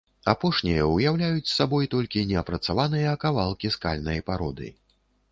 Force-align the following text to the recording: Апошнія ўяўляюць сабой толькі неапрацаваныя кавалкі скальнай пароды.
Апошнія 0.31 0.85
ўяўляюць 0.91 1.49
сабой 1.57 1.85
толькі 1.93 2.23
неапрацаваныя 2.31 3.11
кавалкі 3.25 3.71
скальнай 3.75 4.19
пароды. 4.31 4.67